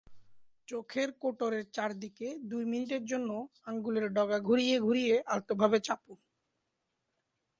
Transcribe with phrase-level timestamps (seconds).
[0.67, 3.29] চোখের কোটরের চারদিকে দুই মিনিটের জন্য
[3.65, 6.17] আঙুলের ডগা ঘুরিয়ে ঘুরিয়ে আলতোভাবে চাপুন।